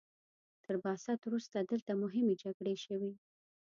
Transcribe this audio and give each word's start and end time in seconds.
تر 0.63 0.75
بعثت 0.83 1.19
وروسته 1.23 1.57
دلته 1.71 1.91
مهمې 2.03 2.35
جګړې 2.43 2.75
شوي. 2.85 3.13